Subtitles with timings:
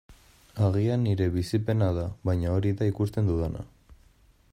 [0.67, 3.67] Agian nire bizipena da, baina hori da ikusten dudana.